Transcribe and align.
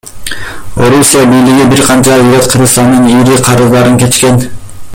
Орусия 0.83 1.25
бийлиги 1.33 1.67
бир 1.73 1.83
канча 1.89 2.17
ирет 2.23 2.49
Кыргызстандын 2.53 3.05
ири 3.19 3.37
карыздарын 3.49 4.01
кечкен. 4.05 4.43